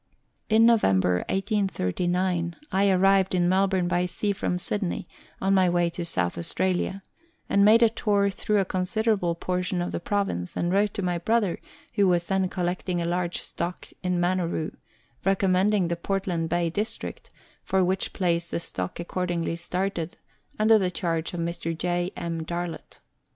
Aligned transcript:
In 0.49 0.65
November 0.65 1.17
1839, 1.29 2.55
1 2.71 2.87
arrived 2.89 3.35
in 3.35 3.47
Melbourne 3.47 3.87
by 3.87 4.07
sea 4.07 4.31
from 4.31 4.57
Sydney, 4.57 5.07
on 5.39 5.53
my 5.53 5.69
way 5.69 5.91
to 5.91 6.03
South 6.03 6.39
Australia, 6.39 7.03
and 7.47 7.63
made 7.63 7.83
a 7.83 7.89
tour 7.89 8.31
through 8.31 8.59
a 8.59 8.65
consider 8.65 9.11
able 9.11 9.35
portion 9.35 9.79
of 9.79 9.91
the 9.91 9.99
Province, 9.99 10.57
and 10.57 10.71
wrote 10.73 10.95
to 10.95 11.03
my 11.03 11.19
brother, 11.19 11.59
who 11.93 12.07
was 12.07 12.25
then 12.25 12.49
collecting 12.49 12.99
a 12.99 13.05
large 13.05 13.41
stock 13.43 13.89
in 14.01 14.19
Maneroo, 14.19 14.75
recommending 15.23 15.87
the 15.87 15.95
Portland 15.95 16.49
Bay 16.49 16.71
District, 16.71 17.29
for 17.63 17.85
which 17.85 18.11
place 18.11 18.49
the 18.49 18.59
stock 18.59 18.99
accordingly 18.99 19.55
started, 19.55 20.17
under 20.57 20.79
the 20.79 20.89
charge 20.89 21.31
of 21.35 21.41
Mr. 21.41 21.77
J. 21.77 22.09
M. 22.17 22.41
Darlot. 22.43 22.97